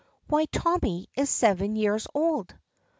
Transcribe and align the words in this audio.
"Why 0.29 0.45
Tommy 0.45 1.09
is 1.15 1.29
seven 1.29 1.75
years 1.75 2.07
old." 2.15 2.55